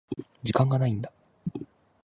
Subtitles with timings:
[0.41, 1.11] 時間がないんだ。